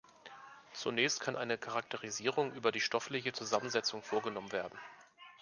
[0.73, 4.79] Zunächst kann eine Charakterisierung über die Stoffliche Zusammensetzung vorgenommen werden.